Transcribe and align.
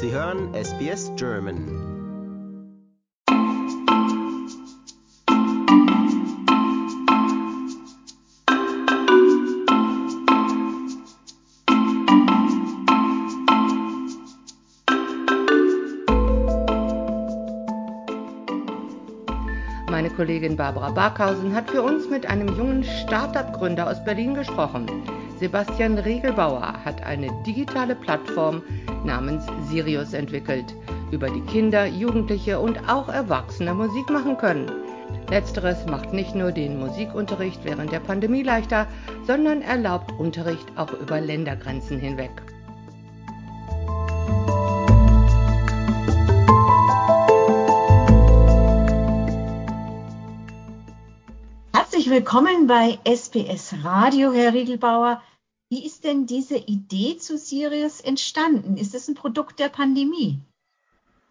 Sie 0.00 0.12
hören 0.12 0.54
SBS 0.54 1.10
German. 1.16 1.56
Meine 19.90 20.10
Kollegin 20.10 20.56
Barbara 20.56 20.90
Barkhausen 20.90 21.52
hat 21.56 21.72
für 21.72 21.82
uns 21.82 22.08
mit 22.08 22.24
einem 22.24 22.56
jungen 22.56 22.84
Start-up-Gründer 22.84 23.90
aus 23.90 24.04
Berlin 24.04 24.34
gesprochen. 24.34 24.86
Sebastian 25.38 25.98
Riegelbauer 25.98 26.84
hat 26.84 27.04
eine 27.04 27.28
digitale 27.46 27.94
Plattform 27.94 28.62
namens 29.04 29.46
Sirius 29.68 30.12
entwickelt, 30.12 30.74
über 31.12 31.30
die 31.30 31.42
Kinder, 31.42 31.86
Jugendliche 31.86 32.58
und 32.58 32.88
auch 32.88 33.08
Erwachsene 33.08 33.72
Musik 33.72 34.10
machen 34.10 34.36
können. 34.36 34.70
Letzteres 35.30 35.86
macht 35.86 36.12
nicht 36.12 36.34
nur 36.34 36.50
den 36.50 36.80
Musikunterricht 36.80 37.60
während 37.64 37.92
der 37.92 38.00
Pandemie 38.00 38.42
leichter, 38.42 38.86
sondern 39.26 39.62
erlaubt 39.62 40.10
Unterricht 40.18 40.66
auch 40.76 40.92
über 40.92 41.20
Ländergrenzen 41.20 41.98
hinweg. 42.00 42.30
Herzlich 52.08 52.24
willkommen 52.24 52.66
bei 52.66 52.98
SPS 53.04 53.84
Radio, 53.84 54.32
Herr 54.32 54.54
Riegelbauer. 54.54 55.20
Wie 55.68 55.84
ist 55.84 56.04
denn 56.04 56.24
diese 56.24 56.56
Idee 56.56 57.18
zu 57.18 57.36
Sirius 57.36 58.00
entstanden? 58.00 58.78
Ist 58.78 58.94
es 58.94 59.08
ein 59.08 59.14
Produkt 59.14 59.58
der 59.58 59.68
Pandemie? 59.68 60.40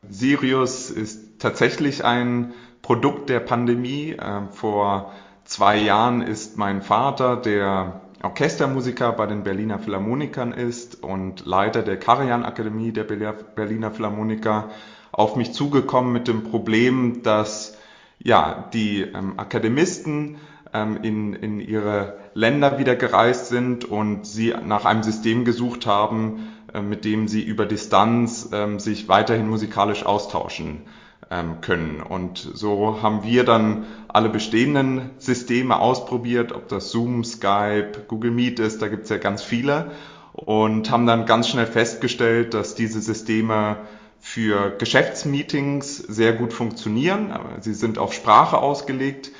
Sirius 0.07 0.91
ist 0.91 1.39
tatsächlich 1.39 2.05
ein 2.05 2.53
Produkt 2.83 3.29
der 3.29 3.39
Pandemie. 3.39 4.15
Ähm, 4.21 4.49
vor 4.51 5.13
zwei 5.45 5.77
Jahren 5.77 6.21
ist 6.21 6.59
mein 6.59 6.83
Vater, 6.83 7.37
der 7.37 8.01
Orchestermusiker 8.21 9.13
bei 9.13 9.25
den 9.25 9.43
Berliner 9.43 9.79
Philharmonikern 9.79 10.51
ist 10.51 11.03
und 11.03 11.43
Leiter 11.47 11.81
der 11.81 11.97
Karajan 11.97 12.45
Akademie 12.45 12.91
der 12.91 13.05
Berliner 13.05 13.89
Philharmoniker, 13.89 14.69
auf 15.11 15.37
mich 15.37 15.53
zugekommen 15.53 16.13
mit 16.13 16.27
dem 16.27 16.43
Problem, 16.43 17.23
dass 17.23 17.75
ja, 18.19 18.69
die 18.73 19.01
ähm, 19.01 19.39
Akademisten 19.39 20.37
ähm, 20.73 20.99
in, 21.01 21.33
in 21.33 21.59
ihre 21.59 22.17
Länder 22.33 22.79
wieder 22.79 22.95
gereist 22.95 23.47
sind 23.47 23.85
und 23.85 24.25
sie 24.25 24.53
nach 24.65 24.85
einem 24.85 25.03
System 25.03 25.45
gesucht 25.45 25.85
haben, 25.85 26.53
äh, 26.73 26.81
mit 26.81 27.05
dem 27.05 27.27
sie 27.27 27.41
über 27.41 27.65
Distanz 27.65 28.49
ähm, 28.53 28.79
sich 28.79 29.07
weiterhin 29.07 29.47
musikalisch 29.47 30.05
austauschen 30.05 30.83
ähm, 31.29 31.61
können. 31.61 32.01
Und 32.01 32.37
so 32.37 33.01
haben 33.01 33.23
wir 33.23 33.43
dann 33.43 33.85
alle 34.07 34.29
bestehenden 34.29 35.11
Systeme 35.17 35.79
ausprobiert, 35.79 36.51
ob 36.51 36.67
das 36.67 36.91
Zoom, 36.91 37.23
Skype, 37.23 38.05
Google 38.07 38.31
Meet 38.31 38.59
ist, 38.59 38.81
da 38.81 38.87
gibt 38.87 39.03
es 39.03 39.09
ja 39.09 39.17
ganz 39.17 39.43
viele 39.43 39.91
und 40.33 40.91
haben 40.91 41.07
dann 41.07 41.25
ganz 41.25 41.49
schnell 41.49 41.65
festgestellt, 41.65 42.53
dass 42.53 42.75
diese 42.75 43.01
Systeme 43.01 43.77
für 44.19 44.71
Geschäftsmeetings 44.77 45.97
sehr 45.97 46.33
gut 46.33 46.53
funktionieren. 46.53 47.33
Sie 47.61 47.73
sind 47.73 47.97
auf 47.97 48.13
Sprache 48.13 48.57
ausgelegt, 48.57 49.31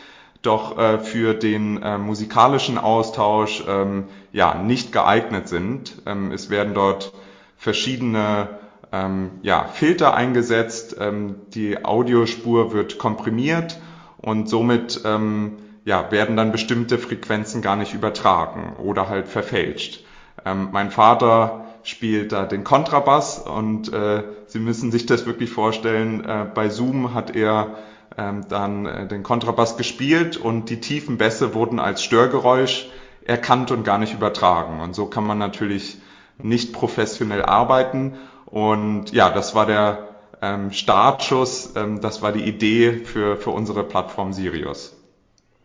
doch 0.42 0.78
äh, 0.78 1.00
für 1.00 1.34
den 1.34 1.82
äh, 1.82 1.98
musikalischen 1.98 2.78
Austausch 2.78 3.64
ähm, 3.68 4.06
ja 4.32 4.56
nicht 4.56 4.92
geeignet 4.92 5.48
sind. 5.48 6.02
Ähm, 6.06 6.32
es 6.32 6.50
werden 6.50 6.74
dort 6.74 7.14
verschiedene 7.58 8.50
ähm, 8.92 9.32
ja, 9.42 9.66
Filter 9.66 10.14
eingesetzt, 10.14 10.96
ähm, 11.00 11.36
die 11.54 11.84
Audiospur 11.84 12.72
wird 12.74 12.98
komprimiert 12.98 13.80
und 14.18 14.48
somit 14.50 15.02
ähm, 15.06 15.58
ja, 15.86 16.12
werden 16.12 16.38
dann 16.38 16.52
bestimmte 16.52 16.98
Frequenzen 16.98 17.62
gar 17.62 17.76
nicht 17.76 17.94
übertragen 17.94 18.76
oder 18.82 19.10
halt 19.10 19.28
verfälscht. 19.28 20.04
Ähm, 20.46 20.70
mein 20.72 20.92
Vater 20.92 21.66
spielt 21.84 22.32
da 22.32 22.46
den 22.46 22.64
Kontrabass 22.64 23.40
und 23.40 23.92
äh, 23.94 24.24
Sie 24.48 24.60
müssen 24.60 24.92
sich 24.92 25.06
das 25.06 25.26
wirklich 25.26 25.50
vorstellen, 25.50 26.24
äh, 26.24 26.46
bei 26.54 26.70
Zoom 26.70 27.14
hat 27.14 27.36
er 27.36 27.76
dann 28.16 28.86
äh, 28.86 29.08
den 29.08 29.24
Kontrabass 29.24 29.78
gespielt 29.78 30.38
und 30.38 30.70
die 30.70 30.80
tiefen 30.80 31.18
Bässe 31.18 31.54
wurden 31.54 31.80
als 31.80 32.04
Störgeräusch 32.04 32.90
erkannt 33.26 33.72
und 33.72 33.84
gar 33.84 33.98
nicht 33.98 34.14
übertragen. 34.14 34.80
Und 34.80 34.96
so 34.96 35.06
kann 35.06 35.26
man 35.26 35.38
natürlich 35.38 35.98
nicht 36.38 36.74
professionell 36.74 37.44
arbeiten. 37.44 38.16
Und 38.46 39.12
ja, 39.12 39.30
das 39.30 39.54
war 39.54 39.66
der 39.66 40.08
ähm, 40.42 40.72
Startschuss, 40.72 41.74
ähm, 41.76 42.00
das 42.02 42.22
war 42.22 42.32
die 42.32 42.44
Idee 42.44 42.94
für, 43.06 43.38
für 43.38 43.50
unsere 43.52 43.84
Plattform 43.84 44.34
Sirius. 44.34 44.96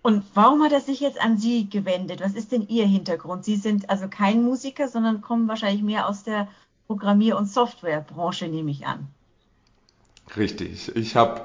Und 0.02 0.25
warum 0.34 0.62
hat 0.64 0.72
er 0.72 0.81
sich 0.81 0.98
jetzt 0.98 1.20
an 1.20 1.38
Sie 1.38 1.70
gewendet? 1.70 2.20
Was 2.20 2.34
ist 2.34 2.50
denn 2.50 2.66
Ihr 2.66 2.86
Hintergrund? 2.86 3.44
Sie 3.44 3.54
sind 3.56 3.88
also 3.88 4.08
kein 4.08 4.42
Musiker, 4.42 4.88
sondern 4.88 5.20
kommen 5.20 5.47
wahrscheinlich 5.47 5.82
mehr 5.82 6.08
aus 6.08 6.25
der 6.25 6.48
Programmier- 6.88 7.36
und 7.36 7.47
Softwarebranche, 7.47 8.48
nehme 8.48 8.72
ich 8.72 8.84
an. 8.84 9.06
Richtig. 10.36 10.94
Ich 10.97 11.14
habe 11.14 11.42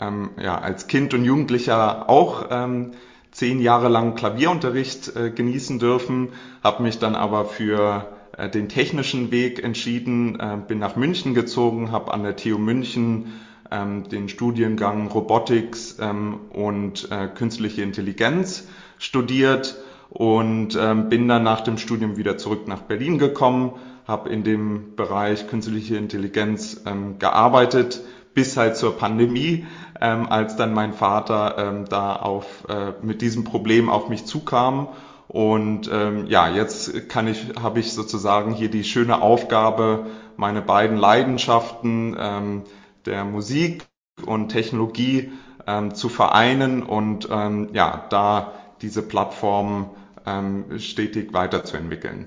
ähm, 0.00 0.30
ja, 0.40 0.58
als 0.58 0.86
Kind 0.86 1.14
und 1.14 1.24
Jugendlicher 1.24 2.08
auch 2.08 2.46
ähm, 2.50 2.92
zehn 3.30 3.60
Jahre 3.60 3.88
lang 3.88 4.14
Klavierunterricht 4.14 5.16
äh, 5.16 5.30
genießen 5.30 5.78
dürfen, 5.78 6.28
habe 6.62 6.82
mich 6.82 6.98
dann 6.98 7.14
aber 7.14 7.46
für 7.46 8.06
äh, 8.36 8.48
den 8.48 8.68
technischen 8.68 9.30
Weg 9.30 9.62
entschieden, 9.62 10.38
äh, 10.38 10.58
bin 10.66 10.78
nach 10.78 10.96
München 10.96 11.34
gezogen, 11.34 11.92
habe 11.92 12.12
an 12.12 12.22
der 12.22 12.36
TU 12.36 12.58
München 12.58 13.32
ähm, 13.70 14.08
den 14.08 14.28
Studiengang 14.28 15.08
Robotics 15.08 15.96
ähm, 16.00 16.40
und 16.52 17.10
äh, 17.10 17.28
künstliche 17.28 17.82
Intelligenz 17.82 18.68
studiert 18.98 19.76
und 20.10 20.78
ähm, 20.78 21.08
bin 21.08 21.26
dann 21.26 21.42
nach 21.42 21.62
dem 21.62 21.78
Studium 21.78 22.16
wieder 22.16 22.36
zurück 22.36 22.68
nach 22.68 22.80
Berlin 22.80 23.18
gekommen, 23.18 23.72
habe 24.06 24.28
in 24.28 24.44
dem 24.44 24.94
Bereich 24.94 25.48
künstliche 25.48 25.96
Intelligenz 25.96 26.82
ähm, 26.86 27.18
gearbeitet, 27.18 28.02
bis 28.34 28.56
halt 28.56 28.76
zur 28.76 28.96
Pandemie, 28.96 29.66
ähm, 30.00 30.26
als 30.28 30.56
dann 30.56 30.74
mein 30.74 30.92
Vater 30.92 31.56
ähm, 31.58 31.84
da 31.88 32.16
auf, 32.16 32.46
äh, 32.68 32.92
mit 33.02 33.22
diesem 33.22 33.44
Problem 33.44 33.88
auf 33.88 34.08
mich 34.08 34.24
zukam. 34.24 34.88
Und 35.28 35.90
ähm, 35.92 36.26
ja, 36.26 36.48
jetzt 36.48 37.08
kann 37.08 37.26
ich, 37.26 37.54
habe 37.60 37.80
ich 37.80 37.92
sozusagen 37.92 38.52
hier 38.52 38.70
die 38.70 38.84
schöne 38.84 39.22
Aufgabe, 39.22 40.06
meine 40.36 40.60
beiden 40.60 40.96
Leidenschaften 40.96 42.16
ähm, 42.18 42.62
der 43.06 43.24
Musik 43.24 43.86
und 44.26 44.48
Technologie 44.48 45.32
ähm, 45.66 45.94
zu 45.94 46.08
vereinen 46.08 46.82
und 46.82 47.28
ähm, 47.30 47.70
ja, 47.72 48.04
da 48.10 48.52
diese 48.82 49.02
Plattform 49.02 49.90
ähm, 50.26 50.78
stetig 50.78 51.32
weiterzuentwickeln. 51.32 52.26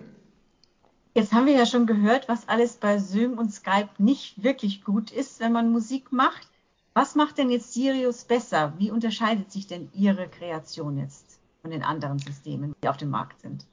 Jetzt 1.15 1.31
haben 1.31 1.45
wir 1.45 1.53
ja 1.53 1.65
schon 1.65 1.85
gehört, 1.85 2.27
was 2.27 2.49
alles 2.49 2.73
bei 2.75 2.97
Zoom 2.97 3.37
und 3.37 3.49
Skype 3.49 3.87
nicht 3.97 4.43
wirklich 4.43 4.83
gut 4.83 5.11
ist, 5.11 5.39
wenn 5.39 5.53
man 5.53 5.71
Musik 5.71 6.11
macht. 6.11 6.49
Was 6.93 7.15
macht 7.15 7.37
denn 7.37 7.49
jetzt 7.49 7.73
Sirius 7.73 8.25
besser? 8.25 8.73
Wie 8.77 8.91
unterscheidet 8.91 9.49
sich 9.49 9.65
denn 9.65 9.87
Ihre 9.93 10.27
Kreation 10.27 10.97
jetzt 10.97 11.39
von 11.61 11.71
den 11.71 11.83
anderen 11.83 12.19
Systemen, 12.19 12.75
die 12.83 12.89
auf 12.89 12.97
dem 12.97 13.11
Markt 13.11 13.39
sind? 13.39 13.65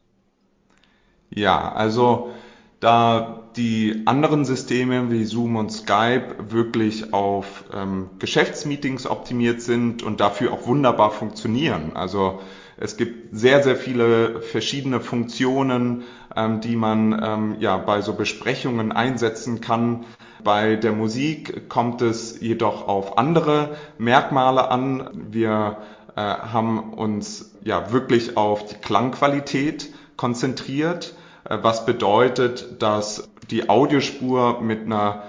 Ja, 1.31 1.73
also 1.73 2.31
da 2.79 3.43
die 3.57 4.03
anderen 4.07 4.45
Systeme 4.45 5.11
wie 5.11 5.25
Zoom 5.25 5.57
und 5.57 5.73
Skype 5.73 6.37
wirklich 6.51 7.13
auf 7.13 7.65
ähm, 7.75 8.11
Geschäftsmeetings 8.21 9.05
optimiert 9.09 9.63
sind 9.63 10.05
und 10.05 10.21
dafür 10.21 10.53
auch 10.53 10.69
wunderbar 10.69 11.11
funktionieren. 11.11 11.97
Also 11.97 12.41
es 12.77 12.97
gibt 12.97 13.37
sehr, 13.37 13.63
sehr 13.63 13.77
viele 13.77 14.41
verschiedene 14.41 15.01
Funktionen, 15.01 16.05
ähm, 16.35 16.61
die 16.61 16.77
man 16.77 17.21
ähm, 17.23 17.57
ja 17.61 17.77
bei 17.77 18.01
so 18.01 18.15
Besprechungen 18.15 18.93
einsetzen 18.93 19.61
kann. 19.61 20.05
Bei 20.43 20.77
der 20.77 20.93
Musik 20.93 21.69
kommt 21.69 22.03
es 22.03 22.41
jedoch 22.41 22.89
auf 22.89 23.19
andere 23.19 23.77
Merkmale 23.99 24.71
an. 24.71 25.11
Wir 25.31 25.79
äh, 26.17 26.21
haben 26.21 26.95
uns 26.95 27.55
ja 27.63 27.93
wirklich 27.93 28.37
auf 28.37 28.67
die 28.67 28.77
Klangqualität 28.77 29.93
konzentriert, 30.17 31.15
äh, 31.45 31.59
was 31.63 31.87
bedeutet, 31.87 32.83
dass 32.83 33.29
die 33.51 33.69
Audiospur 33.69 34.61
mit 34.61 34.87
einer 34.87 35.25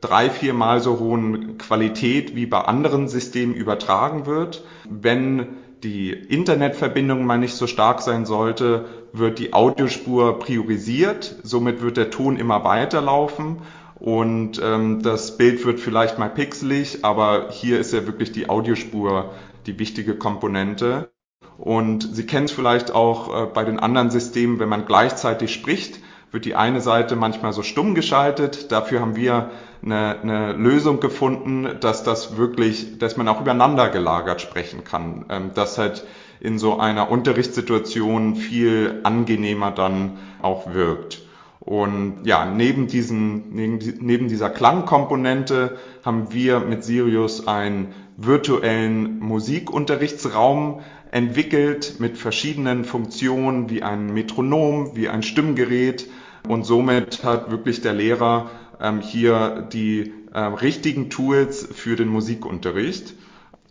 drei, 0.00 0.30
viermal 0.30 0.80
so 0.80 0.98
hohen 0.98 1.58
Qualität 1.58 2.34
wie 2.34 2.46
bei 2.46 2.60
anderen 2.60 3.08
Systemen 3.08 3.54
übertragen 3.54 4.26
wird. 4.26 4.64
Wenn 4.88 5.46
die 5.82 6.12
Internetverbindung 6.12 7.24
mal 7.24 7.38
nicht 7.38 7.54
so 7.54 7.66
stark 7.66 8.02
sein 8.02 8.26
sollte, 8.26 8.86
wird 9.12 9.38
die 9.38 9.52
Audiospur 9.52 10.38
priorisiert. 10.38 11.36
Somit 11.42 11.82
wird 11.82 11.96
der 11.96 12.10
Ton 12.10 12.36
immer 12.36 12.64
weiterlaufen 12.64 13.62
und 14.00 14.60
ähm, 14.64 15.02
das 15.02 15.36
Bild 15.36 15.64
wird 15.64 15.78
vielleicht 15.78 16.18
mal 16.18 16.30
pixelig, 16.30 17.04
aber 17.04 17.48
hier 17.50 17.78
ist 17.78 17.92
ja 17.92 18.06
wirklich 18.06 18.32
die 18.32 18.48
Audiospur 18.48 19.30
die 19.66 19.78
wichtige 19.78 20.16
Komponente. 20.16 21.10
Und 21.58 22.14
Sie 22.14 22.24
kennen 22.24 22.46
es 22.46 22.52
vielleicht 22.52 22.90
auch 22.92 23.44
äh, 23.44 23.46
bei 23.46 23.64
den 23.64 23.78
anderen 23.78 24.10
Systemen, 24.10 24.58
wenn 24.58 24.70
man 24.70 24.86
gleichzeitig 24.86 25.52
spricht, 25.52 26.00
wird 26.32 26.44
die 26.44 26.54
eine 26.54 26.80
Seite 26.80 27.16
manchmal 27.16 27.52
so 27.52 27.62
stumm 27.62 27.94
geschaltet. 27.94 28.70
Dafür 28.70 29.00
haben 29.00 29.16
wir 29.16 29.50
eine, 29.82 30.20
eine 30.22 30.52
Lösung 30.52 31.00
gefunden, 31.00 31.68
dass 31.80 32.02
das 32.02 32.36
wirklich, 32.36 32.98
dass 32.98 33.16
man 33.16 33.28
auch 33.28 33.40
übereinander 33.40 33.88
gelagert 33.88 34.40
sprechen 34.40 34.84
kann, 34.84 35.24
ähm, 35.28 35.50
dass 35.54 35.78
halt 35.78 36.06
in 36.40 36.58
so 36.58 36.78
einer 36.78 37.10
Unterrichtssituation 37.10 38.36
viel 38.36 39.00
angenehmer 39.02 39.70
dann 39.70 40.18
auch 40.40 40.72
wirkt. 40.72 41.22
Und 41.60 42.24
ja, 42.24 42.46
neben, 42.46 42.86
diesen, 42.86 43.54
neben 43.54 44.28
dieser 44.28 44.48
Klangkomponente 44.48 45.76
haben 46.02 46.32
wir 46.32 46.60
mit 46.60 46.82
Sirius 46.84 47.46
einen 47.46 47.94
virtuellen 48.16 49.18
Musikunterrichtsraum 49.18 50.80
entwickelt 51.10 51.96
mit 51.98 52.16
verschiedenen 52.16 52.84
Funktionen 52.84 53.68
wie 53.68 53.82
ein 53.82 54.12
Metronom, 54.12 54.96
wie 54.96 55.08
ein 55.08 55.22
Stimmgerät. 55.22 56.08
Und 56.48 56.64
somit 56.64 57.24
hat 57.24 57.50
wirklich 57.50 57.80
der 57.80 57.92
Lehrer 57.92 58.50
ähm, 58.80 59.00
hier 59.00 59.68
die 59.72 60.12
äh, 60.32 60.40
richtigen 60.40 61.10
Tools 61.10 61.68
für 61.72 61.96
den 61.96 62.08
Musikunterricht. 62.08 63.14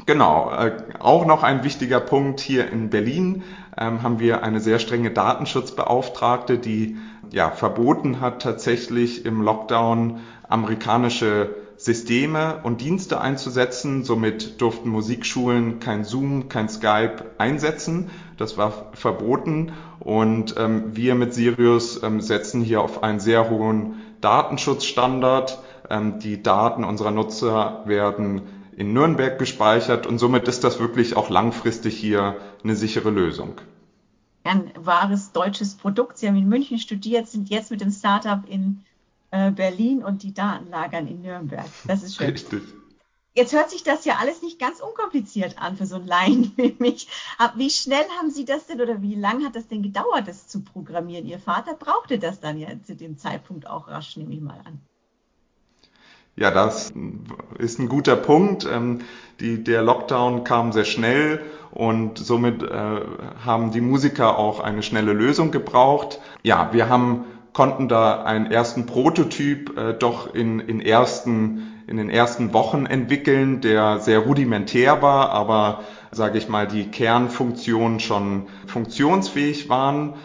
Genau, 0.06 0.52
äh, 0.52 0.78
auch 1.00 1.26
noch 1.26 1.44
ein 1.44 1.64
wichtiger 1.64 2.00
Punkt 2.00 2.40
hier 2.40 2.72
in 2.72 2.90
Berlin 2.90 3.44
ähm, 3.78 4.04
haben 4.04 4.20
wir 4.20 4.44
eine 4.44 4.60
sehr 4.60 4.80
strenge 4.80 5.12
Datenschutzbeauftragte, 5.12 6.58
die 6.58 6.98
ja 7.32 7.52
verboten 7.52 8.20
hat, 8.20 8.42
tatsächlich 8.42 9.26
im 9.26 9.42
Lockdown 9.42 10.20
amerikanische 10.48 11.56
Systeme 11.80 12.60
und 12.64 12.82
Dienste 12.82 13.22
einzusetzen. 13.22 14.04
Somit 14.04 14.60
durften 14.60 14.90
Musikschulen 14.90 15.80
kein 15.80 16.04
Zoom, 16.04 16.50
kein 16.50 16.68
Skype 16.68 17.32
einsetzen. 17.38 18.10
Das 18.36 18.58
war 18.58 18.92
verboten. 18.92 19.72
Und 20.02 20.56
ähm, 20.58 20.98
wir 20.98 21.16
mit 21.16 21.34
Sirius 21.34 22.04
ähm, 22.04 22.20
setzen 22.20 22.62
hier 22.62 22.82
auf 22.82 23.02
einen 23.02 23.22
sehr 23.22 23.50
hohen 23.50 23.94
Datenschutzstandard. 24.20 25.60
Ähm, 25.90 26.20
die 26.20 26.44
Daten 26.44 26.84
unserer 26.84 27.12
Nutzer 27.12 27.84
werden 27.86 28.42
in 28.76 28.92
Nürnberg 28.92 29.40
gespeichert 29.40 30.06
und 30.06 30.20
somit 30.20 30.50
ist 30.50 30.66
das 30.66 30.80
wirklich 30.82 31.16
auch 31.16 31.30
langfristig 31.30 31.98
hier 31.98 32.36
eine 32.62 32.76
sichere 32.76 33.10
Lösung. 33.10 33.56
Ein 34.44 34.72
wahres 34.78 35.32
deutsches 35.32 35.76
Produkt. 35.76 36.18
Sie 36.18 36.28
haben 36.28 36.36
in 36.36 36.50
München 36.50 36.78
studiert, 36.78 37.30
sind 37.30 37.50
jetzt 37.50 37.72
mit 37.72 37.80
dem 37.80 37.92
Startup 37.92 38.42
in 38.50 38.84
äh, 39.32 39.52
Berlin 39.52 40.04
und 40.04 40.24
die 40.24 40.34
Daten 40.34 40.70
lagern 40.70 41.08
in 41.08 41.22
Nürnberg. 41.22 41.68
Das 41.88 42.04
ist 42.04 42.16
schön. 42.16 42.32
Richtig. 42.32 42.64
Jetzt 43.36 43.54
hört 43.54 43.70
sich 43.70 43.84
das 43.84 44.06
ja 44.06 44.16
alles 44.20 44.42
nicht 44.42 44.60
ganz 44.60 44.82
unkompliziert 44.82 45.62
an 45.62 45.78
für 45.78 45.86
so 45.86 45.96
einen 45.96 46.08
Laien 46.08 46.52
wie 46.58 46.76
mich. 46.80 47.08
Wie 47.56 47.70
schnell 47.70 48.04
haben 48.18 48.32
Sie 48.32 48.44
das 48.46 48.66
denn 48.66 48.82
oder 48.82 49.02
wie 49.02 49.16
lange 49.16 49.46
hat 49.46 49.56
das 49.56 49.68
denn 49.68 49.84
gedauert, 49.84 50.28
das 50.28 50.48
zu 50.48 50.62
programmieren? 50.62 51.26
Ihr 51.26 51.40
Vater 51.40 51.76
brauchte 51.76 52.20
das 52.20 52.40
dann 52.40 52.58
ja 52.58 52.70
zu 52.84 52.96
dem 52.96 53.18
Zeitpunkt 53.18 53.68
auch 53.68 53.88
rasch, 53.88 54.18
nehme 54.18 54.34
ich 54.34 54.42
mal 54.42 54.60
an. 54.66 54.82
Ja, 56.36 56.52
das 56.52 56.92
ist 57.58 57.80
ein 57.80 57.90
guter 57.90 58.16
Punkt. 58.16 58.66
Ähm, 58.66 59.02
die, 59.40 59.64
der 59.64 59.82
Lockdown 59.82 60.44
kam 60.44 60.72
sehr 60.72 60.86
schnell 60.86 61.42
und 61.72 62.18
somit 62.18 62.64
äh, 62.64 63.02
haben 63.46 63.72
die 63.72 63.82
Musiker 63.82 64.38
auch 64.38 64.60
eine 64.62 64.82
schnelle 64.82 65.14
Lösung 65.14 65.52
gebraucht. 65.52 66.20
Ja, 66.44 66.72
wir 66.72 66.88
haben 66.88 67.26
konnten 67.54 67.88
da 67.88 68.24
einen 68.24 68.52
ersten 68.52 68.86
Prototyp 68.86 69.78
äh, 69.78 69.94
doch 69.94 70.34
in, 70.34 70.60
in, 70.60 70.82
ersten, 70.82 71.84
in 71.88 71.98
den 71.98 72.10
ersten 72.10 72.54
Wochen 72.54 72.86
entwickeln, 72.86 73.62
der 73.62 74.00
sehr 74.00 74.20
rudimentär 74.20 75.02
war, 75.02 75.32
aber 75.32 75.84
sage 76.12 76.38
ich 76.38 76.50
mal, 76.50 76.68
die 76.68 76.86
Kernfunktionen 76.90 78.00
schon 78.00 78.48
funktionsfähig 78.68 79.70
waren. 79.70 80.16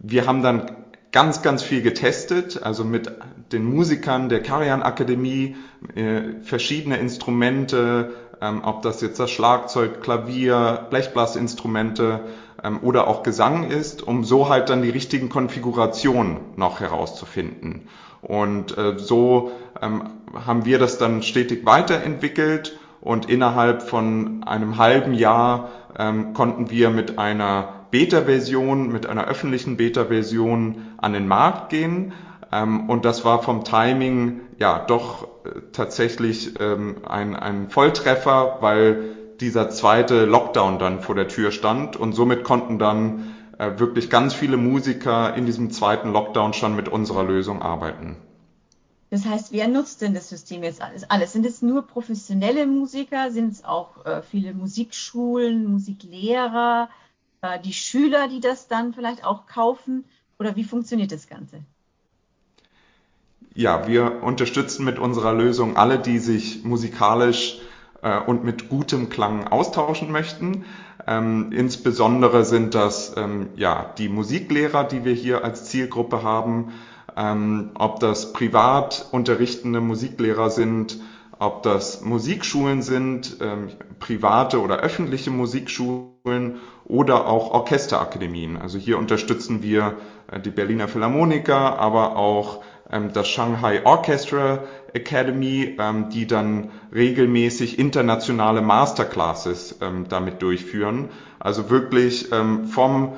Wir 0.00 0.26
haben 0.26 0.42
dann 0.42 0.70
ganz, 1.12 1.42
ganz 1.42 1.62
viel 1.62 1.82
getestet, 1.82 2.62
also 2.62 2.84
mit 2.84 3.10
den 3.52 3.64
Musikern 3.64 4.28
der 4.28 4.42
Karian 4.42 4.82
Akademie, 4.82 5.56
äh, 5.94 6.40
verschiedene 6.42 6.96
Instrumente, 6.98 8.12
ähm, 8.40 8.62
ob 8.62 8.82
das 8.82 9.00
jetzt 9.00 9.18
das 9.18 9.30
Schlagzeug, 9.30 10.02
Klavier, 10.02 10.86
Blechblasinstrumente 10.90 12.20
ähm, 12.62 12.80
oder 12.82 13.06
auch 13.06 13.22
Gesang 13.22 13.70
ist, 13.70 14.02
um 14.02 14.24
so 14.24 14.48
halt 14.48 14.68
dann 14.68 14.82
die 14.82 14.90
richtigen 14.90 15.28
Konfigurationen 15.28 16.38
noch 16.56 16.80
herauszufinden. 16.80 17.88
Und 18.22 18.76
äh, 18.76 18.98
so 18.98 19.52
ähm, 19.80 20.02
haben 20.34 20.64
wir 20.64 20.78
das 20.78 20.98
dann 20.98 21.22
stetig 21.22 21.64
weiterentwickelt 21.64 22.78
und 23.00 23.30
innerhalb 23.30 23.82
von 23.82 24.42
einem 24.44 24.76
halben 24.76 25.14
Jahr 25.14 25.70
ähm, 25.96 26.34
konnten 26.34 26.70
wir 26.70 26.90
mit 26.90 27.18
einer 27.18 27.86
Beta-Version, 27.90 28.92
mit 28.92 29.06
einer 29.06 29.26
öffentlichen 29.26 29.76
Beta-Version 29.76 30.82
an 30.98 31.12
den 31.12 31.28
Markt 31.28 31.70
gehen. 31.70 32.12
Ähm, 32.52 32.90
und 32.90 33.04
das 33.04 33.24
war 33.24 33.42
vom 33.42 33.64
Timing 33.64 34.40
ja 34.58 34.84
doch 34.86 35.28
äh, 35.44 35.60
tatsächlich 35.72 36.60
ähm, 36.60 36.96
ein, 37.08 37.36
ein 37.36 37.70
Volltreffer, 37.70 38.58
weil 38.60 39.17
dieser 39.40 39.70
zweite 39.70 40.24
Lockdown 40.24 40.78
dann 40.78 41.00
vor 41.00 41.14
der 41.14 41.28
Tür 41.28 41.52
stand 41.52 41.96
und 41.96 42.12
somit 42.12 42.44
konnten 42.44 42.78
dann 42.78 43.34
äh, 43.58 43.78
wirklich 43.78 44.10
ganz 44.10 44.34
viele 44.34 44.56
Musiker 44.56 45.34
in 45.34 45.46
diesem 45.46 45.70
zweiten 45.70 46.12
Lockdown 46.12 46.52
schon 46.52 46.76
mit 46.76 46.88
unserer 46.88 47.24
Lösung 47.24 47.62
arbeiten. 47.62 48.16
Das 49.10 49.24
heißt, 49.24 49.52
wer 49.52 49.68
nutzt 49.68 50.02
denn 50.02 50.12
das 50.12 50.28
System 50.28 50.62
jetzt 50.62 50.82
alles? 50.82 51.08
alles? 51.08 51.32
Sind 51.32 51.46
es 51.46 51.62
nur 51.62 51.82
professionelle 51.86 52.66
Musiker? 52.66 53.30
Sind 53.30 53.52
es 53.52 53.64
auch 53.64 54.04
äh, 54.04 54.22
viele 54.22 54.52
Musikschulen, 54.52 55.64
Musiklehrer, 55.64 56.90
äh, 57.40 57.58
die 57.60 57.72
Schüler, 57.72 58.28
die 58.28 58.40
das 58.40 58.68
dann 58.68 58.92
vielleicht 58.92 59.24
auch 59.24 59.46
kaufen? 59.46 60.04
Oder 60.38 60.56
wie 60.56 60.64
funktioniert 60.64 61.10
das 61.10 61.26
Ganze? 61.26 61.62
Ja, 63.54 63.88
wir 63.88 64.22
unterstützen 64.22 64.84
mit 64.84 64.98
unserer 64.98 65.32
Lösung 65.32 65.76
alle, 65.76 65.98
die 65.98 66.18
sich 66.18 66.62
musikalisch 66.64 67.60
äh, 68.02 68.18
und 68.18 68.44
mit 68.44 68.68
gutem 68.68 69.08
Klang 69.08 69.48
austauschen 69.48 70.10
möchten. 70.12 70.64
Ähm, 71.06 71.52
insbesondere 71.52 72.44
sind 72.44 72.74
das 72.74 73.14
ähm, 73.16 73.48
ja 73.56 73.92
die 73.98 74.08
Musiklehrer, 74.08 74.84
die 74.84 75.04
wir 75.04 75.14
hier 75.14 75.44
als 75.44 75.64
Zielgruppe 75.64 76.22
haben, 76.22 76.72
ähm, 77.16 77.70
ob 77.74 78.00
das 78.00 78.32
privat 78.32 79.06
unterrichtende 79.10 79.80
Musiklehrer 79.80 80.50
sind, 80.50 80.98
ob 81.38 81.62
das 81.62 82.02
Musikschulen 82.02 82.82
sind, 82.82 83.38
ähm, 83.40 83.68
private 84.00 84.60
oder 84.60 84.78
öffentliche 84.78 85.30
Musikschulen 85.30 86.56
oder 86.84 87.26
auch 87.26 87.52
Orchesterakademien. 87.52 88.56
Also 88.56 88.78
hier 88.78 88.98
unterstützen 88.98 89.62
wir 89.62 89.96
äh, 90.30 90.40
die 90.40 90.50
Berliner 90.50 90.88
Philharmoniker, 90.88 91.78
aber 91.78 92.16
auch 92.16 92.60
ähm, 92.90 93.12
das 93.12 93.28
Shanghai 93.28 93.84
Orchestra 93.84 94.60
Academy, 94.94 95.76
ähm, 95.78 96.10
die 96.10 96.26
dann 96.26 96.70
regelmäßig 96.94 97.78
internationale 97.78 98.62
Masterclasses 98.62 99.76
ähm, 99.80 100.06
damit 100.08 100.42
durchführen. 100.42 101.08
Also 101.40 101.70
wirklich 101.70 102.30
vom, 102.30 103.12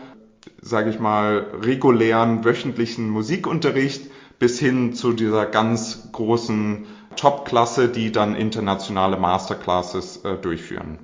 sage 0.60 0.90
ich 0.90 0.98
mal, 0.98 1.46
regulären 1.62 2.44
wöchentlichen 2.44 3.08
Musikunterricht 3.08 4.10
bis 4.38 4.58
hin 4.58 4.94
zu 4.94 5.12
dieser 5.12 5.46
ganz 5.46 6.10
großen 6.12 6.86
Top-Klasse, 7.16 7.88
die 7.88 8.12
dann 8.12 8.34
internationale 8.34 9.16
Masterclasses 9.16 10.24
äh, 10.24 10.36
durchführen. 10.36 10.98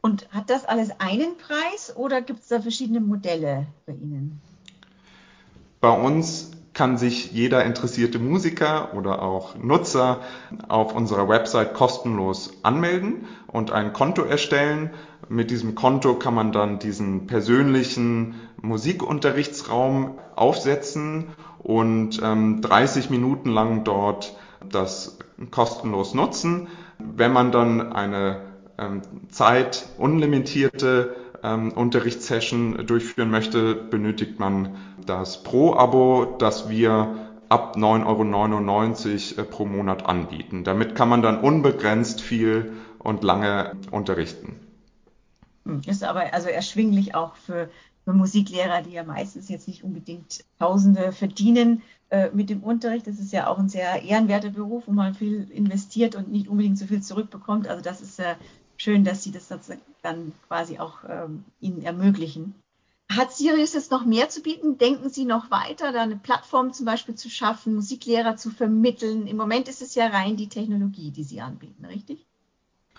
Und 0.00 0.28
hat 0.30 0.50
das 0.50 0.64
alles 0.64 0.90
einen 0.98 1.36
Preis 1.36 1.94
oder 1.96 2.22
gibt 2.22 2.40
es 2.40 2.48
da 2.48 2.60
verschiedene 2.60 3.00
Modelle 3.00 3.66
bei 3.86 3.92
Ihnen? 3.92 4.40
Bei 5.80 5.90
uns 5.90 6.50
kann 6.74 6.96
sich 6.96 7.32
jeder 7.32 7.64
interessierte 7.64 8.18
Musiker 8.18 8.94
oder 8.94 9.22
auch 9.22 9.56
Nutzer 9.56 10.20
auf 10.68 10.94
unserer 10.94 11.28
Website 11.28 11.74
kostenlos 11.74 12.58
anmelden 12.62 13.26
und 13.46 13.70
ein 13.70 13.92
Konto 13.92 14.22
erstellen. 14.22 14.90
Mit 15.28 15.50
diesem 15.50 15.74
Konto 15.74 16.14
kann 16.14 16.34
man 16.34 16.52
dann 16.52 16.78
diesen 16.78 17.26
persönlichen 17.26 18.34
Musikunterrichtsraum 18.60 20.18
aufsetzen 20.34 21.28
und 21.58 22.20
ähm, 22.22 22.60
30 22.62 23.10
Minuten 23.10 23.50
lang 23.50 23.84
dort 23.84 24.36
das 24.68 25.18
kostenlos 25.50 26.14
nutzen. 26.14 26.68
Wenn 26.98 27.32
man 27.32 27.52
dann 27.52 27.92
eine 27.92 28.40
ähm, 28.78 29.02
Zeit 29.28 29.86
unlimitierte 29.98 31.16
ähm, 31.42 31.72
Unterrichtssession 31.72 32.86
durchführen 32.86 33.30
möchte, 33.30 33.74
benötigt 33.74 34.38
man 34.38 34.76
das 35.04 35.42
Pro-Abo, 35.42 36.36
das 36.38 36.68
wir 36.68 37.32
ab 37.48 37.76
9,99 37.76 39.36
Euro 39.36 39.40
äh, 39.40 39.50
pro 39.50 39.66
Monat 39.66 40.06
anbieten. 40.06 40.64
Damit 40.64 40.94
kann 40.94 41.08
man 41.08 41.22
dann 41.22 41.40
unbegrenzt 41.40 42.20
viel 42.20 42.72
und 42.98 43.22
lange 43.22 43.76
unterrichten. 43.90 44.56
Hm, 45.66 45.82
ist 45.86 46.02
aber 46.02 46.32
also 46.32 46.48
erschwinglich 46.48 47.14
auch 47.14 47.34
für, 47.36 47.68
für 48.04 48.12
Musiklehrer, 48.12 48.82
die 48.82 48.92
ja 48.92 49.04
meistens 49.04 49.48
jetzt 49.48 49.68
nicht 49.68 49.84
unbedingt 49.84 50.44
Tausende 50.58 51.12
verdienen 51.12 51.82
äh, 52.10 52.30
mit 52.32 52.48
dem 52.48 52.62
Unterricht. 52.62 53.06
Das 53.06 53.18
ist 53.18 53.32
ja 53.32 53.48
auch 53.48 53.58
ein 53.58 53.68
sehr 53.68 54.02
ehrenwerter 54.02 54.50
Beruf, 54.50 54.84
wo 54.86 54.92
man 54.92 55.14
viel 55.14 55.50
investiert 55.50 56.14
und 56.14 56.30
nicht 56.30 56.48
unbedingt 56.48 56.78
so 56.78 56.86
viel 56.86 57.02
zurückbekommt. 57.02 57.68
Also 57.68 57.82
das 57.82 58.00
ist 58.00 58.18
äh, 58.18 58.34
schön, 58.82 59.04
dass 59.04 59.22
Sie 59.22 59.30
das 59.30 59.48
dann 60.02 60.32
quasi 60.48 60.78
auch 60.78 60.98
ähm, 61.08 61.44
Ihnen 61.60 61.82
ermöglichen. 61.82 62.54
Hat 63.10 63.32
Sirius 63.32 63.74
jetzt 63.74 63.90
noch 63.90 64.06
mehr 64.06 64.28
zu 64.28 64.42
bieten? 64.42 64.78
Denken 64.78 65.10
Sie 65.10 65.24
noch 65.24 65.50
weiter, 65.50 65.92
da 65.92 66.02
eine 66.02 66.16
Plattform 66.16 66.72
zum 66.72 66.86
Beispiel 66.86 67.14
zu 67.14 67.28
schaffen, 67.28 67.74
Musiklehrer 67.74 68.36
zu 68.36 68.50
vermitteln? 68.50 69.26
Im 69.26 69.36
Moment 69.36 69.68
ist 69.68 69.82
es 69.82 69.94
ja 69.94 70.06
rein 70.06 70.36
die 70.36 70.48
Technologie, 70.48 71.10
die 71.10 71.24
Sie 71.24 71.40
anbieten, 71.40 71.84
richtig? 71.84 72.26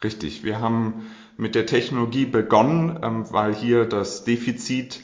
Richtig. 0.04 0.44
Wir 0.44 0.60
haben 0.60 1.08
mit 1.38 1.56
der 1.56 1.66
Technologie 1.66 2.26
begonnen, 2.26 3.00
ähm, 3.02 3.26
weil 3.32 3.56
hier 3.56 3.86
das 3.86 4.24
Defizit 4.24 5.02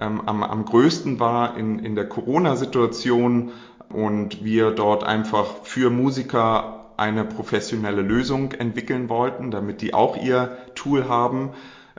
ähm, 0.00 0.20
am, 0.26 0.42
am 0.42 0.64
größten 0.64 1.18
war 1.18 1.56
in, 1.56 1.78
in 1.78 1.94
der 1.94 2.08
Corona-Situation 2.08 3.50
und 3.88 4.44
wir 4.44 4.70
dort 4.70 5.04
einfach 5.04 5.64
für 5.64 5.90
Musiker 5.90 6.81
eine 6.96 7.24
professionelle 7.24 8.02
Lösung 8.02 8.52
entwickeln 8.52 9.08
wollten, 9.08 9.50
damit 9.50 9.80
die 9.80 9.94
auch 9.94 10.16
ihr 10.16 10.56
Tool 10.74 11.08
haben. 11.08 11.50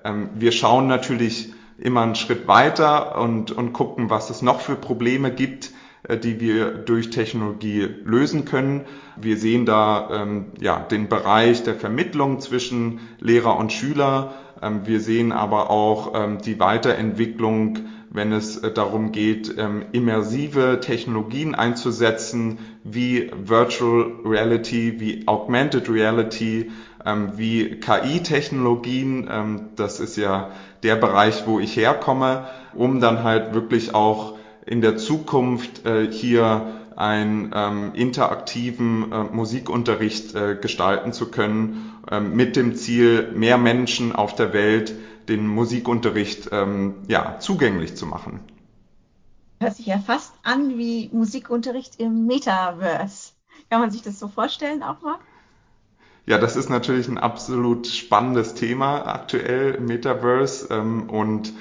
Ähm, 0.03 0.29
wir 0.35 0.51
schauen 0.51 0.87
natürlich 0.87 1.53
immer 1.77 2.01
einen 2.01 2.15
Schritt 2.15 2.47
weiter 2.47 3.19
und, 3.19 3.51
und 3.51 3.73
gucken, 3.73 4.09
was 4.09 4.29
es 4.29 4.41
noch 4.41 4.61
für 4.61 4.75
Probleme 4.75 5.31
gibt, 5.31 5.71
äh, 6.03 6.17
die 6.17 6.39
wir 6.39 6.71
durch 6.71 7.09
Technologie 7.09 7.89
lösen 8.03 8.45
können. 8.45 8.85
Wir 9.15 9.37
sehen 9.37 9.65
da 9.65 10.09
ähm, 10.11 10.51
ja, 10.59 10.79
den 10.79 11.09
Bereich 11.09 11.63
der 11.63 11.75
Vermittlung 11.75 12.39
zwischen 12.39 12.99
Lehrer 13.19 13.57
und 13.57 13.71
Schüler. 13.71 14.33
Ähm, 14.61 14.81
wir 14.85 14.99
sehen 14.99 15.31
aber 15.31 15.69
auch 15.69 16.37
die 16.45 16.59
Weiterentwicklung, 16.59 17.79
wenn 18.13 18.31
es 18.31 18.57
äh, 18.57 18.71
darum 18.71 19.11
geht, 19.11 19.55
ähm, 19.57 19.85
immersive 19.91 20.79
Technologien 20.79 21.55
einzusetzen, 21.55 22.59
wie 22.83 23.31
Virtual 23.35 24.11
Reality, 24.23 24.99
wie 24.99 25.27
Augmented 25.27 25.89
Reality, 25.89 26.71
ähm, 27.05 27.33
wie 27.35 27.79
KI-Technologien. 27.79 29.27
Ähm, 29.29 29.61
das 29.75 29.99
ist 29.99 30.15
ja 30.15 30.51
der 30.83 30.95
Bereich, 30.95 31.47
wo 31.47 31.59
ich 31.59 31.75
herkomme, 31.75 32.45
um 32.73 33.01
dann 33.01 33.23
halt 33.23 33.53
wirklich 33.53 33.95
auch 33.95 34.37
in 34.65 34.81
der 34.81 34.95
Zukunft 34.95 35.85
äh, 35.85 36.09
hier 36.09 36.79
einen 36.95 37.51
interaktiven 37.95 39.11
äh, 39.11 39.23
Musikunterricht 39.23 40.35
gestalten 40.61 41.11
zu 41.11 41.31
können, 41.31 41.92
mit 42.19 42.55
dem 42.55 42.75
Ziel, 42.75 43.31
mehr 43.33 43.57
Menschen 43.57 44.13
auf 44.13 44.35
der 44.35 44.53
Welt 44.53 44.93
den 45.27 45.47
Musikunterricht 45.47 46.49
ähm, 46.51 46.95
ja, 47.07 47.39
zugänglich 47.39 47.95
zu 47.95 48.05
machen. 48.05 48.41
Hört 49.59 49.75
sich 49.75 49.85
ja 49.85 49.97
fast 49.99 50.33
an 50.43 50.77
wie 50.77 51.09
Musikunterricht 51.13 51.99
im 51.99 52.25
Metaverse. 52.25 53.31
Kann 53.69 53.79
man 53.79 53.91
sich 53.91 54.01
das 54.01 54.19
so 54.19 54.27
vorstellen 54.27 54.83
auch 54.83 55.01
mal? 55.01 55.15
Ja, 56.25 56.37
das 56.37 56.55
ist 56.55 56.69
natürlich 56.69 57.07
ein 57.07 57.17
absolut 57.17 57.87
spannendes 57.87 58.53
Thema 58.53 59.07
aktuell 59.07 59.75
im 59.75 59.85
Metaverse 59.85 60.67
ähm, 60.71 61.09
und 61.09 61.53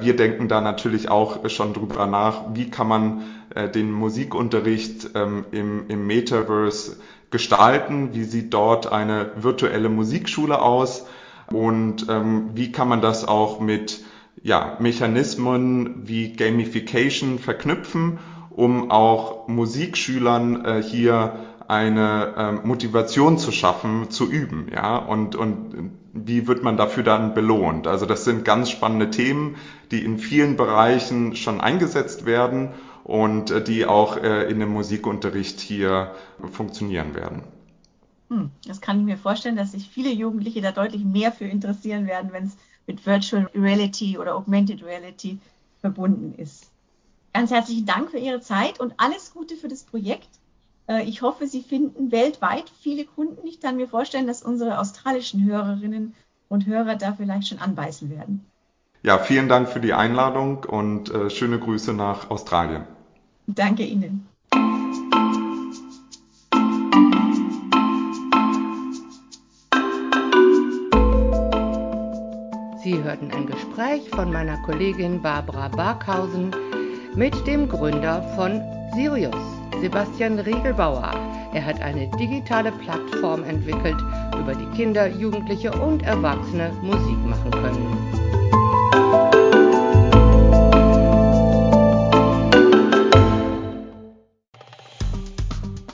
wir 0.00 0.16
denken 0.16 0.48
da 0.48 0.60
natürlich 0.60 1.08
auch 1.08 1.48
schon 1.48 1.72
drüber 1.72 2.06
nach, 2.06 2.54
wie 2.54 2.70
kann 2.70 2.88
man 2.88 3.22
äh, 3.54 3.68
den 3.68 3.92
Musikunterricht 3.92 5.10
ähm, 5.14 5.44
im, 5.52 5.88
im 5.88 6.06
Metaverse 6.06 6.96
gestalten, 7.30 8.10
wie 8.12 8.24
sieht 8.24 8.52
dort 8.54 8.90
eine 8.90 9.30
virtuelle 9.36 9.88
Musikschule 9.88 10.60
aus? 10.60 11.06
Und 11.52 12.06
ähm, 12.08 12.50
wie 12.54 12.72
kann 12.72 12.88
man 12.88 13.00
das 13.00 13.26
auch 13.26 13.60
mit 13.60 14.04
ja, 14.42 14.76
Mechanismen 14.80 16.06
wie 16.06 16.32
Gamification 16.34 17.38
verknüpfen, 17.38 18.18
um 18.50 18.90
auch 18.90 19.48
Musikschülern 19.48 20.64
äh, 20.64 20.82
hier 20.82 21.38
eine 21.68 22.34
ähm, 22.36 22.60
Motivation 22.64 23.38
zu 23.38 23.52
schaffen, 23.52 24.10
zu 24.10 24.30
üben, 24.30 24.68
ja, 24.74 24.96
und, 24.96 25.36
und 25.36 25.90
wie 26.26 26.46
wird 26.46 26.62
man 26.62 26.76
dafür 26.76 27.02
dann 27.02 27.34
belohnt? 27.34 27.86
Also 27.86 28.06
das 28.06 28.24
sind 28.24 28.44
ganz 28.44 28.70
spannende 28.70 29.10
Themen, 29.10 29.56
die 29.90 30.04
in 30.04 30.18
vielen 30.18 30.56
Bereichen 30.56 31.36
schon 31.36 31.60
eingesetzt 31.60 32.26
werden 32.26 32.70
und 33.04 33.50
äh, 33.50 33.62
die 33.62 33.86
auch 33.86 34.16
äh, 34.16 34.50
in 34.50 34.60
dem 34.60 34.70
Musikunterricht 34.70 35.60
hier 35.60 36.14
funktionieren 36.52 37.14
werden. 37.14 37.42
Hm, 38.28 38.50
das 38.66 38.80
kann 38.80 39.00
ich 39.00 39.04
mir 39.04 39.16
vorstellen, 39.16 39.56
dass 39.56 39.72
sich 39.72 39.88
viele 39.88 40.10
Jugendliche 40.10 40.60
da 40.60 40.72
deutlich 40.72 41.04
mehr 41.04 41.32
für 41.32 41.46
interessieren 41.46 42.06
werden, 42.06 42.32
wenn 42.32 42.44
es 42.44 42.56
mit 42.86 43.06
Virtual 43.06 43.48
Reality 43.54 44.18
oder 44.18 44.36
Augmented 44.36 44.84
Reality 44.84 45.38
verbunden 45.80 46.34
ist. 46.36 46.70
Ganz 47.32 47.50
herzlichen 47.50 47.86
Dank 47.86 48.10
für 48.10 48.18
Ihre 48.18 48.40
Zeit 48.40 48.80
und 48.80 48.94
alles 48.96 49.32
Gute 49.32 49.56
für 49.56 49.68
das 49.68 49.84
Projekt. 49.84 50.28
Äh, 50.88 51.04
ich 51.04 51.22
hoffe, 51.22 51.46
Sie 51.46 51.62
finden 51.62 52.10
weltweit 52.10 52.72
viele 52.80 53.04
Kunden. 53.04 53.46
Ich 53.46 53.60
kann 53.60 53.76
mir 53.76 53.88
vorstellen, 53.88 54.26
dass 54.26 54.42
unsere 54.42 54.78
australischen 54.78 55.44
Hörerinnen 55.44 56.14
und 56.48 56.66
Hörer 56.66 56.96
da 56.96 57.12
vielleicht 57.12 57.48
schon 57.48 57.58
anbeißen 57.58 58.10
werden. 58.10 58.44
Ja, 59.02 59.18
vielen 59.18 59.48
Dank 59.48 59.68
für 59.68 59.80
die 59.80 59.92
Einladung 59.92 60.64
und 60.64 61.10
äh, 61.10 61.30
schöne 61.30 61.60
Grüße 61.60 61.92
nach 61.92 62.30
Australien. 62.30 62.84
Danke 63.46 63.84
Ihnen. 63.84 64.26
Sie 72.82 73.02
hörten 73.02 73.30
ein 73.30 73.46
Gespräch 73.46 74.08
von 74.10 74.32
meiner 74.32 74.56
Kollegin 74.62 75.20
Barbara 75.20 75.68
Barkhausen 75.68 76.50
mit 77.14 77.46
dem 77.46 77.68
Gründer 77.68 78.22
von 78.34 78.62
Sirius, 78.94 79.34
Sebastian 79.80 80.38
Riegelbauer. 80.38 81.10
Er 81.54 81.64
hat 81.64 81.80
eine 81.80 82.06
digitale 82.18 82.70
Plattform 82.72 83.42
entwickelt, 83.44 83.96
über 84.38 84.54
die 84.54 84.66
Kinder, 84.76 85.06
Jugendliche 85.06 85.72
und 85.72 86.02
Erwachsene 86.02 86.70
Musik 86.82 87.16
machen 87.24 87.50
können. 87.50 87.96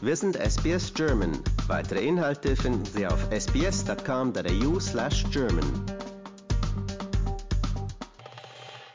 Wir 0.00 0.16
sind 0.16 0.34
SBS 0.36 0.92
German. 0.92 1.38
Weitere 1.66 2.06
Inhalte 2.06 2.54
finden 2.56 2.84
Sie 2.84 3.06
auf 3.06 3.26
sbs.com.au/german. 3.30 5.93